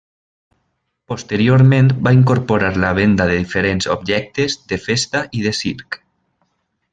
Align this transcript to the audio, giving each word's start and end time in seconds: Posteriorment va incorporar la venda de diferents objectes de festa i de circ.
Posteriorment 1.11 1.91
va 2.07 2.13
incorporar 2.17 2.71
la 2.85 2.93
venda 3.01 3.27
de 3.33 3.37
diferents 3.43 3.91
objectes 3.97 4.57
de 4.73 4.81
festa 4.87 5.23
i 5.41 5.45
de 5.49 5.55
circ. 5.61 6.01